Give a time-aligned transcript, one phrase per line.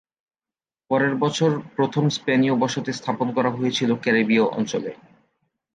[0.91, 4.91] পরের বছর, প্রথম স্পেনীয় বসতি স্থাপন করা হয়েছিল ক্যারিবীয় অঞ্চলে।